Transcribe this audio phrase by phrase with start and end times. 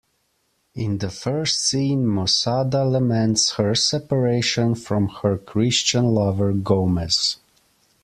[0.73, 7.37] In the first scene, Mosada laments her separation from her Christian lover Gomez.